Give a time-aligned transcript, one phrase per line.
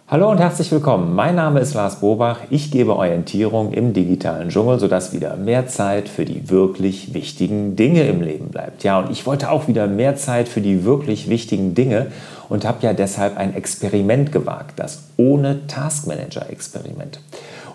[0.10, 1.16] Hallo und herzlich willkommen.
[1.16, 2.40] Mein Name ist Lars Bobach.
[2.50, 8.08] Ich gebe Orientierung im digitalen Dschungel, sodass wieder mehr Zeit für die wirklich wichtigen Dinge
[8.08, 8.86] im Leben bleibt.
[8.86, 12.08] Ja, und ich wollte auch wieder mehr Zeit für die wirklich wichtigen Dinge
[12.48, 17.20] und habe ja deshalb ein Experiment gewagt, das ohne Taskmanager Experiment.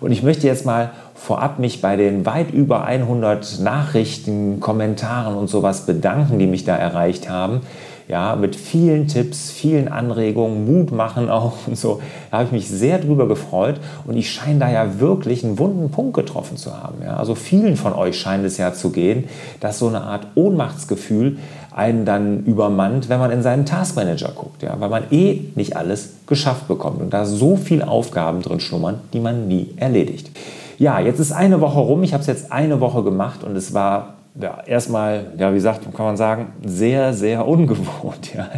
[0.03, 5.47] Und ich möchte jetzt mal vorab mich bei den weit über 100 Nachrichten, Kommentaren und
[5.47, 7.61] sowas bedanken, die mich da erreicht haben
[8.07, 12.01] ja, mit vielen Tipps, vielen Anregungen, Mut machen auch und so.
[12.31, 15.89] Da habe ich mich sehr drüber gefreut und ich scheine da ja wirklich einen wunden
[15.89, 16.95] Punkt getroffen zu haben.
[17.03, 17.15] Ja.
[17.15, 19.25] Also vielen von euch scheint es ja zu gehen,
[19.59, 21.37] dass so eine Art Ohnmachtsgefühl
[21.75, 26.13] einen dann übermannt, wenn man in seinen Taskmanager guckt, ja, weil man eh nicht alles
[26.27, 30.31] geschafft bekommt und da so viele Aufgaben drin schlummern, die man nie erledigt.
[30.77, 33.73] Ja, jetzt ist eine Woche rum, ich habe es jetzt eine Woche gemacht und es
[33.73, 38.33] war ja, erstmal, ja, wie sagt, kann man sagen, sehr, sehr ungewohnt.
[38.33, 38.49] Ja.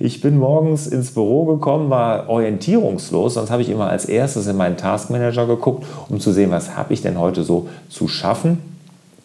[0.00, 4.56] Ich bin morgens ins Büro gekommen, war orientierungslos, sonst habe ich immer als erstes in
[4.56, 8.77] meinen Taskmanager geguckt, um zu sehen, was habe ich denn heute so zu schaffen.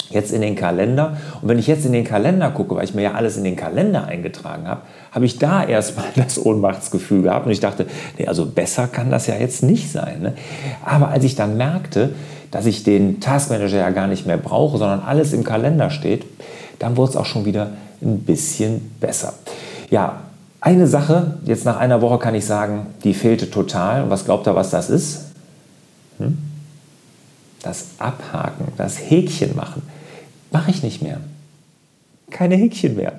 [0.10, 1.18] Jetzt in den Kalender.
[1.42, 3.56] Und wenn ich jetzt in den Kalender gucke, weil ich mir ja alles in den
[3.56, 7.86] Kalender eingetragen habe, habe ich da erstmal das Ohnmachtsgefühl gehabt und ich dachte,
[8.18, 10.22] nee, also besser kann das ja jetzt nicht sein.
[10.22, 10.34] Ne?
[10.86, 12.12] Aber als ich dann merkte,
[12.52, 16.26] dass ich den Taskmanager ja gar nicht mehr brauche, sondern alles im Kalender steht,
[16.80, 19.34] dann wurde es auch schon wieder ein bisschen besser.
[19.90, 20.20] Ja,
[20.62, 24.04] eine Sache, jetzt nach einer Woche kann ich sagen, die fehlte total.
[24.04, 25.26] Und was glaubt ihr, was das ist?
[26.20, 26.38] Hm?
[27.62, 29.82] Das Abhaken, das Häkchen machen.
[30.54, 31.18] Mache ich nicht mehr.
[32.32, 33.14] Keine Häkchen mehr.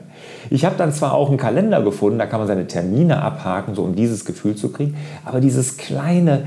[0.50, 3.82] Ich habe dann zwar auch einen Kalender gefunden, da kann man seine Termine abhaken, so
[3.82, 6.44] um dieses Gefühl zu kriegen, aber dieses kleine,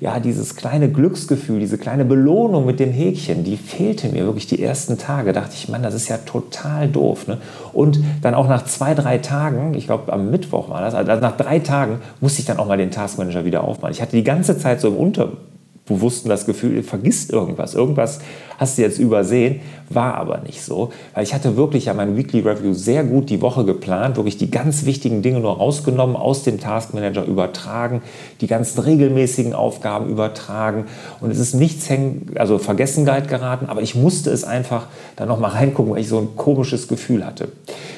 [0.00, 4.62] ja, dieses kleine Glücksgefühl, diese kleine Belohnung mit dem Häkchen, die fehlte mir wirklich die
[4.62, 5.32] ersten Tage.
[5.32, 7.26] Dachte ich, Mann, das ist ja total doof.
[7.26, 7.38] Ne?
[7.72, 11.36] Und dann auch nach zwei, drei Tagen, ich glaube am Mittwoch war das, also nach
[11.36, 13.92] drei Tagen musste ich dann auch mal den Taskmanager wieder aufmachen.
[13.92, 17.74] Ich hatte die ganze Zeit so im Unterbewussten das Gefühl, vergisst irgendwas.
[17.74, 18.20] Irgendwas
[18.60, 22.40] hast du jetzt übersehen, war aber nicht so, weil ich hatte wirklich ja mein Weekly
[22.40, 26.60] Review sehr gut die Woche geplant, wirklich die ganz wichtigen Dinge nur rausgenommen, aus dem
[26.60, 28.02] Taskmanager übertragen,
[28.42, 30.84] die ganzen regelmäßigen Aufgaben übertragen
[31.20, 35.52] und es ist nichts hängen, also Vergessenheit geraten, aber ich musste es einfach dann nochmal
[35.52, 37.48] reingucken, weil ich so ein komisches Gefühl hatte.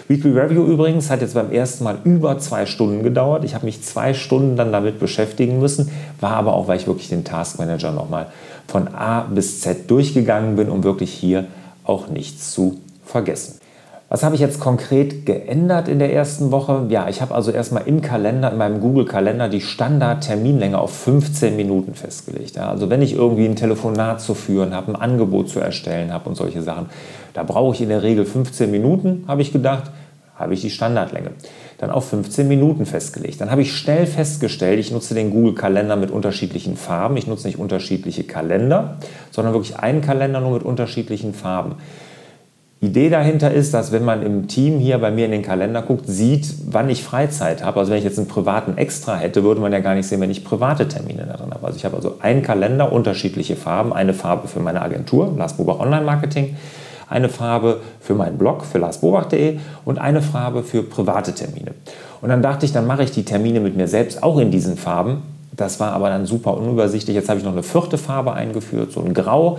[0.06, 3.44] Weekly Review übrigens hat jetzt beim ersten Mal über zwei Stunden gedauert.
[3.44, 5.91] Ich habe mich zwei Stunden dann damit beschäftigen müssen,
[6.21, 8.27] war aber auch, weil ich wirklich den Taskmanager nochmal
[8.72, 11.44] von A bis Z durchgegangen bin, um wirklich hier
[11.84, 13.59] auch nichts zu vergessen.
[14.09, 16.87] Was habe ich jetzt konkret geändert in der ersten Woche?
[16.88, 21.94] Ja, ich habe also erstmal im Kalender, in meinem Google-Kalender, die Standard-Terminlänge auf 15 Minuten
[21.94, 22.56] festgelegt.
[22.56, 26.28] Ja, also wenn ich irgendwie ein Telefonat zu führen habe, ein Angebot zu erstellen habe
[26.28, 26.87] und solche Sachen,
[27.34, 29.91] da brauche ich in der Regel 15 Minuten, habe ich gedacht,
[30.43, 31.31] habe ich die Standardlänge
[31.79, 33.41] dann auf 15 Minuten festgelegt.
[33.41, 37.17] Dann habe ich schnell festgestellt, ich nutze den Google-Kalender mit unterschiedlichen Farben.
[37.17, 38.99] Ich nutze nicht unterschiedliche Kalender,
[39.33, 41.77] sondern wirklich einen Kalender nur mit unterschiedlichen Farben.
[42.83, 46.05] Idee dahinter ist, dass wenn man im Team hier bei mir in den Kalender guckt,
[46.09, 47.79] sieht, wann ich Freizeit habe.
[47.79, 50.33] Also wenn ich jetzt einen privaten Extra hätte, würde man ja gar nicht sehen, wenn
[50.33, 51.65] ich private Termine darin habe.
[51.65, 55.79] Also ich habe also einen Kalender, unterschiedliche Farben, eine Farbe für meine Agentur, Lars Bubach
[55.79, 56.57] Online Marketing,
[57.12, 61.73] eine Farbe für meinen Blog, für larsbobach.de und eine Farbe für private Termine.
[62.20, 64.76] Und dann dachte ich, dann mache ich die Termine mit mir selbst auch in diesen
[64.76, 65.23] Farben.
[65.55, 67.14] Das war aber dann super unübersichtlich.
[67.14, 69.59] Jetzt habe ich noch eine vierte Farbe eingeführt, so ein Grau,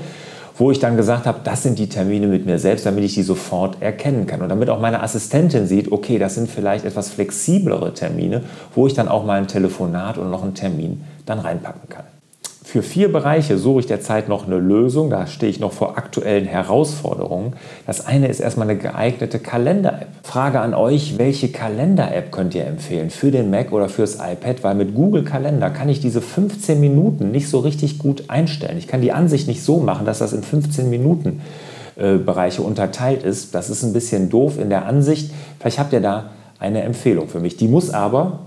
[0.58, 3.24] wo ich dann gesagt habe, das sind die Termine mit mir selbst, damit ich die
[3.24, 4.42] sofort erkennen kann.
[4.42, 8.42] Und damit auch meine Assistentin sieht, okay, das sind vielleicht etwas flexiblere Termine,
[8.74, 12.06] wo ich dann auch mal ein Telefonat und noch einen Termin dann reinpacken kann.
[12.74, 15.12] Für vier Bereiche suche ich derzeit noch eine Lösung.
[15.12, 17.54] Da stehe ich noch vor aktuellen Herausforderungen.
[17.86, 20.08] Das eine ist erstmal eine geeignete Kalender-App.
[20.24, 24.64] Frage an euch, welche Kalender-App könnt ihr empfehlen für den Mac oder fürs iPad?
[24.64, 28.80] Weil mit Google Kalender kann ich diese 15 Minuten nicht so richtig gut einstellen.
[28.80, 31.42] Ich kann die Ansicht nicht so machen, dass das in 15 Minuten
[31.96, 33.54] äh, Bereiche unterteilt ist.
[33.54, 35.32] Das ist ein bisschen doof in der Ansicht.
[35.60, 37.56] Vielleicht habt ihr da eine Empfehlung für mich.
[37.56, 38.40] Die muss aber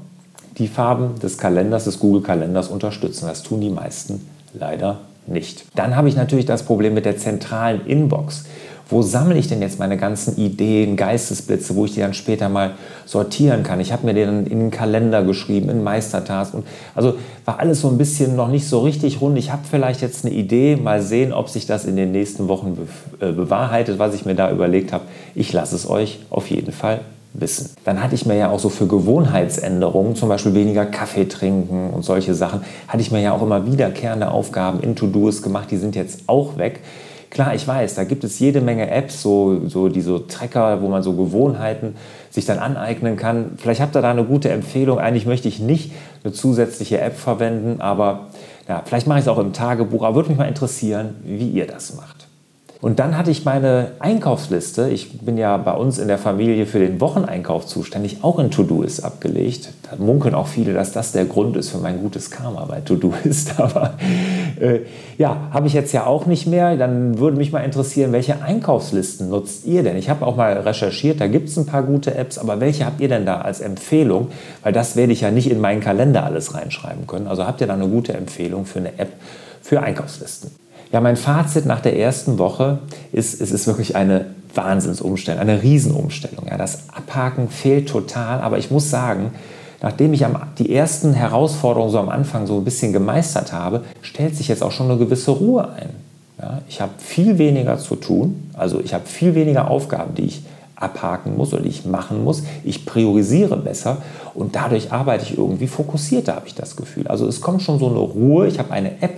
[0.58, 3.26] die Farben des Kalenders, des Google-Kalenders unterstützen.
[3.26, 5.64] Das tun die meisten leider nicht.
[5.74, 8.44] Dann habe ich natürlich das Problem mit der zentralen Inbox
[8.88, 12.74] wo sammle ich denn jetzt meine ganzen Ideen, Geistesblitze, wo ich die dann später mal
[13.04, 13.80] sortieren kann.
[13.80, 16.54] Ich habe mir den in den Kalender geschrieben, in Meistertask.
[16.54, 16.64] Und
[16.94, 17.14] also
[17.44, 19.36] war alles so ein bisschen noch nicht so richtig rund.
[19.38, 22.76] Ich habe vielleicht jetzt eine Idee, mal sehen, ob sich das in den nächsten Wochen
[22.76, 25.04] be äh, bewahrheitet, was ich mir da überlegt habe.
[25.34, 27.00] Ich lasse es euch auf jeden Fall
[27.40, 27.70] wissen.
[27.84, 32.04] Dann hatte ich mir ja auch so für Gewohnheitsänderungen, zum Beispiel weniger Kaffee trinken und
[32.04, 35.70] solche Sachen, hatte ich mir ja auch immer wiederkehrende Aufgaben in To-Dos gemacht.
[35.70, 36.80] Die sind jetzt auch weg.
[37.30, 41.02] Klar, ich weiß, da gibt es jede Menge Apps, so, so die so wo man
[41.02, 41.96] so Gewohnheiten
[42.30, 43.52] sich dann aneignen kann.
[43.58, 44.98] Vielleicht habt ihr da eine gute Empfehlung.
[44.98, 45.92] Eigentlich möchte ich nicht
[46.24, 48.28] eine zusätzliche App verwenden, aber
[48.68, 50.02] ja, vielleicht mache ich es auch im Tagebuch.
[50.02, 52.15] Aber würde mich mal interessieren, wie ihr das macht.
[52.82, 56.78] Und dann hatte ich meine Einkaufsliste, ich bin ja bei uns in der Familie für
[56.78, 59.70] den Wocheneinkauf zuständig, auch in To-Do-Ist abgelegt.
[59.90, 63.58] Da munkeln auch viele, dass das der Grund ist für mein gutes Karma bei To-Do-Ist.
[63.60, 63.94] Aber
[64.60, 64.80] äh,
[65.16, 66.76] ja, habe ich jetzt ja auch nicht mehr.
[66.76, 69.96] Dann würde mich mal interessieren, welche Einkaufslisten nutzt ihr denn?
[69.96, 73.00] Ich habe auch mal recherchiert, da gibt es ein paar gute Apps, aber welche habt
[73.00, 74.28] ihr denn da als Empfehlung?
[74.62, 77.26] Weil das werde ich ja nicht in meinen Kalender alles reinschreiben können.
[77.26, 79.12] Also habt ihr da eine gute Empfehlung für eine App
[79.62, 80.65] für Einkaufslisten?
[80.92, 82.78] Ja, mein Fazit nach der ersten Woche
[83.12, 86.46] ist, es ist wirklich eine Wahnsinnsumstellung, eine Riesenumstellung.
[86.48, 89.32] Ja, das Abhaken fehlt total, aber ich muss sagen,
[89.82, 90.24] nachdem ich
[90.58, 94.72] die ersten Herausforderungen so am Anfang so ein bisschen gemeistert habe, stellt sich jetzt auch
[94.72, 95.90] schon eine gewisse Ruhe ein.
[96.40, 100.42] Ja, ich habe viel weniger zu tun, also ich habe viel weniger Aufgaben, die ich
[100.76, 102.42] abhaken muss oder die ich machen muss.
[102.62, 103.98] Ich priorisiere besser
[104.34, 107.06] und dadurch arbeite ich irgendwie fokussierter, habe ich das Gefühl.
[107.08, 108.46] Also es kommt schon so eine Ruhe.
[108.46, 109.14] Ich habe eine App,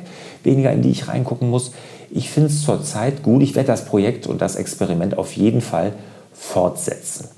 [0.48, 1.72] weniger in die ich reingucken muss.
[2.10, 3.42] Ich finde es zurzeit gut.
[3.42, 5.92] Ich werde das Projekt und das Experiment auf jeden Fall
[6.32, 7.28] fortsetzen.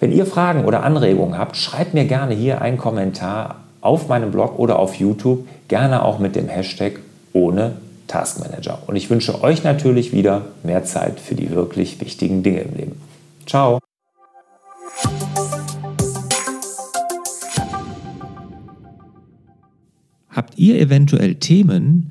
[0.00, 4.58] Wenn ihr Fragen oder Anregungen habt, schreibt mir gerne hier einen Kommentar auf meinem Blog
[4.58, 7.00] oder auf YouTube, gerne auch mit dem Hashtag
[7.32, 7.76] ohne
[8.06, 8.82] Taskmanager.
[8.86, 13.00] Und ich wünsche euch natürlich wieder mehr Zeit für die wirklich wichtigen Dinge im Leben.
[13.46, 13.78] Ciao!
[20.30, 22.10] Habt ihr eventuell Themen,